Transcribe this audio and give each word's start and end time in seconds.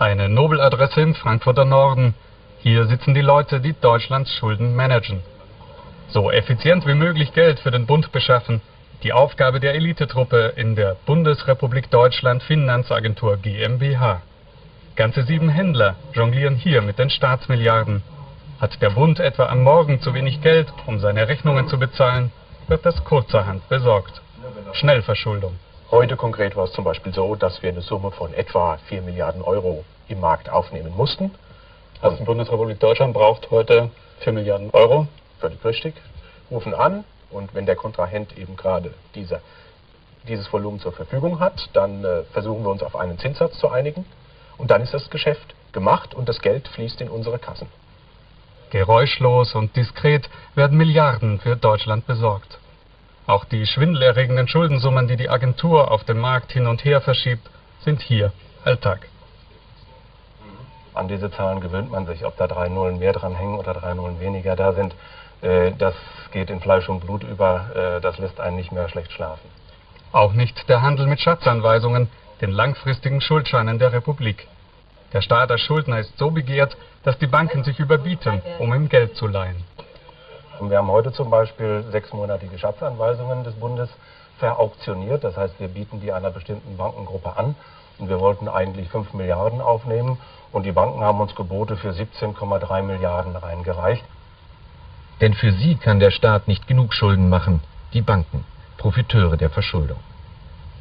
Eine 0.00 0.30
Nobeladresse 0.30 1.02
im 1.02 1.14
Frankfurter 1.14 1.66
Norden. 1.66 2.14
Hier 2.60 2.86
sitzen 2.86 3.12
die 3.12 3.20
Leute, 3.20 3.60
die 3.60 3.74
Deutschlands 3.78 4.32
Schulden 4.32 4.74
managen. 4.74 5.20
So 6.08 6.30
effizient 6.30 6.86
wie 6.86 6.94
möglich 6.94 7.34
Geld 7.34 7.60
für 7.60 7.70
den 7.70 7.84
Bund 7.84 8.10
beschaffen. 8.10 8.62
Die 9.02 9.12
Aufgabe 9.12 9.60
der 9.60 9.74
Elitetruppe 9.74 10.54
in 10.56 10.74
der 10.74 10.96
Bundesrepublik 11.04 11.90
Deutschland 11.90 12.42
Finanzagentur 12.42 13.36
GmbH. 13.36 14.22
Ganze 14.96 15.24
sieben 15.24 15.50
Händler 15.50 15.96
jonglieren 16.14 16.56
hier 16.56 16.80
mit 16.80 16.98
den 16.98 17.10
Staatsmilliarden. 17.10 18.02
Hat 18.58 18.80
der 18.80 18.88
Bund 18.88 19.20
etwa 19.20 19.50
am 19.50 19.62
Morgen 19.62 20.00
zu 20.00 20.14
wenig 20.14 20.40
Geld, 20.40 20.72
um 20.86 20.98
seine 20.98 21.28
Rechnungen 21.28 21.68
zu 21.68 21.78
bezahlen, 21.78 22.32
wird 22.68 22.86
das 22.86 23.04
kurzerhand 23.04 23.68
besorgt. 23.68 24.22
Schnellverschuldung. 24.72 25.58
Heute 25.90 26.16
konkret 26.16 26.54
war 26.54 26.66
es 26.66 26.72
zum 26.72 26.84
Beispiel 26.84 27.12
so, 27.12 27.34
dass 27.34 27.64
wir 27.64 27.70
eine 27.70 27.80
Summe 27.80 28.12
von 28.12 28.32
etwa 28.32 28.78
4 28.86 29.02
Milliarden 29.02 29.42
Euro 29.42 29.84
im 30.06 30.20
Markt 30.20 30.48
aufnehmen 30.48 30.96
mussten. 30.96 31.32
Also 32.00 32.16
die 32.16 32.22
Bundesrepublik 32.22 32.78
Deutschland 32.78 33.12
braucht 33.12 33.50
heute 33.50 33.90
4 34.20 34.32
Milliarden 34.32 34.70
Euro. 34.70 35.08
Völlig 35.40 35.64
richtig. 35.64 35.94
Rufen 36.48 36.74
an 36.74 37.02
und 37.30 37.56
wenn 37.56 37.66
der 37.66 37.74
Kontrahent 37.74 38.38
eben 38.38 38.54
gerade 38.54 38.94
diese, 39.16 39.40
dieses 40.28 40.52
Volumen 40.52 40.78
zur 40.78 40.92
Verfügung 40.92 41.40
hat, 41.40 41.68
dann 41.72 42.04
äh, 42.04 42.22
versuchen 42.32 42.62
wir 42.62 42.70
uns 42.70 42.84
auf 42.84 42.94
einen 42.94 43.18
Zinssatz 43.18 43.58
zu 43.58 43.68
einigen. 43.68 44.04
Und 44.58 44.70
dann 44.70 44.82
ist 44.82 44.94
das 44.94 45.10
Geschäft 45.10 45.56
gemacht 45.72 46.14
und 46.14 46.28
das 46.28 46.40
Geld 46.40 46.68
fließt 46.68 47.00
in 47.00 47.08
unsere 47.08 47.40
Kassen. 47.40 47.66
Geräuschlos 48.70 49.56
und 49.56 49.74
diskret 49.74 50.30
werden 50.54 50.78
Milliarden 50.78 51.40
für 51.40 51.56
Deutschland 51.56 52.06
besorgt. 52.06 52.59
Auch 53.26 53.44
die 53.44 53.66
schwindelerregenden 53.66 54.48
Schuldensummen, 54.48 55.06
die 55.08 55.16
die 55.16 55.30
Agentur 55.30 55.90
auf 55.90 56.04
dem 56.04 56.18
Markt 56.18 56.52
hin 56.52 56.66
und 56.66 56.84
her 56.84 57.00
verschiebt, 57.00 57.48
sind 57.80 58.00
hier 58.02 58.32
Alltag. 58.64 59.08
An 60.94 61.08
diese 61.08 61.30
Zahlen 61.30 61.60
gewöhnt 61.60 61.90
man 61.90 62.06
sich, 62.06 62.24
ob 62.24 62.36
da 62.36 62.46
drei 62.46 62.68
Nullen 62.68 62.98
mehr 62.98 63.12
dran 63.12 63.34
hängen 63.34 63.58
oder 63.58 63.74
drei 63.74 63.94
Nullen 63.94 64.20
weniger 64.20 64.56
da 64.56 64.72
sind. 64.72 64.94
Äh, 65.40 65.72
das 65.78 65.94
geht 66.32 66.50
in 66.50 66.60
Fleisch 66.60 66.88
und 66.88 67.00
Blut 67.00 67.22
über, 67.22 67.70
äh, 67.74 68.00
das 68.00 68.18
lässt 68.18 68.40
einen 68.40 68.56
nicht 68.56 68.72
mehr 68.72 68.88
schlecht 68.88 69.12
schlafen. 69.12 69.48
Auch 70.12 70.32
nicht 70.32 70.68
der 70.68 70.82
Handel 70.82 71.06
mit 71.06 71.20
Schatzanweisungen, 71.20 72.08
den 72.40 72.50
langfristigen 72.50 73.20
Schuldscheinen 73.20 73.78
der 73.78 73.92
Republik. 73.92 74.48
Der 75.12 75.22
Staat 75.22 75.50
als 75.50 75.60
Schuldner 75.60 76.00
ist 76.00 76.16
so 76.18 76.30
begehrt, 76.30 76.76
dass 77.04 77.18
die 77.18 77.26
Banken 77.26 77.64
sich 77.64 77.78
überbieten, 77.78 78.42
um 78.58 78.74
ihm 78.74 78.88
Geld 78.88 79.16
zu 79.16 79.26
leihen. 79.26 79.64
Wir 80.68 80.78
haben 80.78 80.88
heute 80.88 81.12
zum 81.12 81.30
Beispiel 81.30 81.84
sechsmonatige 81.90 82.58
Schatzanweisungen 82.58 83.44
des 83.44 83.54
Bundes 83.54 83.88
verauktioniert. 84.38 85.24
Das 85.24 85.36
heißt, 85.36 85.58
wir 85.58 85.68
bieten 85.68 86.00
die 86.00 86.12
einer 86.12 86.30
bestimmten 86.30 86.76
Bankengruppe 86.76 87.36
an. 87.36 87.54
Und 87.98 88.08
wir 88.08 88.20
wollten 88.20 88.48
eigentlich 88.48 88.88
5 88.90 89.14
Milliarden 89.14 89.60
aufnehmen. 89.60 90.18
Und 90.52 90.64
die 90.66 90.72
Banken 90.72 91.00
haben 91.00 91.20
uns 91.20 91.34
Gebote 91.34 91.76
für 91.76 91.90
17,3 91.90 92.82
Milliarden 92.82 93.36
reingereicht. 93.36 94.04
Denn 95.20 95.34
für 95.34 95.52
sie 95.52 95.76
kann 95.76 96.00
der 96.00 96.10
Staat 96.10 96.48
nicht 96.48 96.66
genug 96.66 96.92
Schulden 96.92 97.28
machen, 97.28 97.60
die 97.92 98.02
Banken, 98.02 98.44
Profiteure 98.78 99.36
der 99.36 99.50
Verschuldung. 99.50 99.98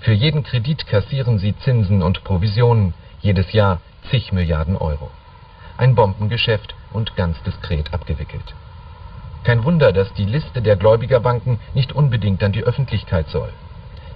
Für 0.00 0.12
jeden 0.12 0.44
Kredit 0.44 0.86
kassieren 0.86 1.38
sie 1.38 1.56
Zinsen 1.58 2.02
und 2.02 2.22
Provisionen, 2.22 2.94
jedes 3.20 3.52
Jahr 3.52 3.80
zig 4.10 4.32
Milliarden 4.32 4.76
Euro. 4.76 5.10
Ein 5.78 5.94
Bombengeschäft 5.94 6.74
und 6.92 7.16
ganz 7.16 7.42
diskret 7.42 7.92
abgewickelt. 7.92 8.54
Kein 9.46 9.62
Wunder, 9.62 9.92
dass 9.92 10.12
die 10.14 10.24
Liste 10.24 10.60
der 10.60 10.74
Gläubigerbanken 10.74 11.60
nicht 11.72 11.92
unbedingt 11.92 12.42
an 12.42 12.50
die 12.50 12.64
Öffentlichkeit 12.64 13.28
soll. 13.28 13.50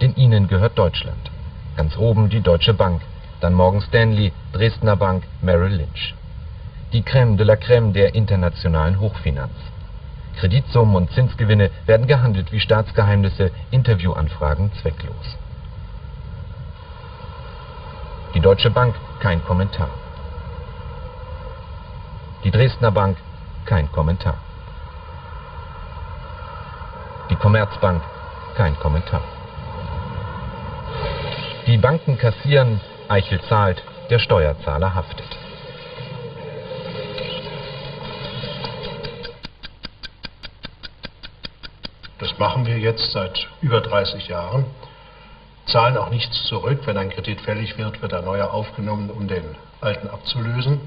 Denn 0.00 0.16
ihnen 0.16 0.48
gehört 0.48 0.78
Deutschland. 0.78 1.30
Ganz 1.76 1.98
oben 1.98 2.30
die 2.30 2.40
Deutsche 2.40 2.72
Bank, 2.72 3.02
dann 3.42 3.52
Morgan 3.52 3.82
Stanley, 3.82 4.32
Dresdner 4.54 4.96
Bank, 4.96 5.24
Merrill 5.42 5.74
Lynch. 5.74 6.14
Die 6.94 7.02
Crème 7.02 7.36
de 7.36 7.44
la 7.44 7.56
Crème 7.56 7.92
der 7.92 8.14
internationalen 8.14 9.00
Hochfinanz. 9.00 9.52
Kreditsummen 10.38 10.96
und 10.96 11.10
Zinsgewinne 11.10 11.72
werden 11.84 12.06
gehandelt 12.06 12.50
wie 12.50 12.60
Staatsgeheimnisse, 12.60 13.50
Interviewanfragen 13.70 14.72
zwecklos. 14.80 15.36
Die 18.34 18.40
Deutsche 18.40 18.70
Bank 18.70 18.94
kein 19.20 19.44
Kommentar. 19.44 19.90
Die 22.44 22.50
Dresdner 22.50 22.92
Bank 22.92 23.18
kein 23.66 23.92
Kommentar. 23.92 24.38
Die 27.30 27.36
Commerzbank 27.48 28.02
kein 28.56 28.78
Kommentar. 28.78 29.22
Die 31.66 31.78
Banken 31.78 32.18
kassieren, 32.18 32.78
Eichel 33.08 33.40
zahlt, 33.40 33.82
der 34.10 34.18
Steuerzahler 34.18 34.94
haftet. 34.94 35.24
Das 42.18 42.38
machen 42.38 42.66
wir 42.66 42.78
jetzt 42.78 43.12
seit 43.12 43.48
über 43.62 43.80
30 43.80 44.28
Jahren. 44.28 44.66
Zahlen 45.64 45.96
auch 45.96 46.10
nichts 46.10 46.44
zurück. 46.48 46.80
Wenn 46.84 46.98
ein 46.98 47.08
Kredit 47.08 47.40
fällig 47.40 47.78
wird, 47.78 48.02
wird 48.02 48.12
ein 48.12 48.26
neuer 48.26 48.52
aufgenommen, 48.52 49.08
um 49.08 49.26
den 49.26 49.56
alten 49.80 50.08
abzulösen. 50.10 50.82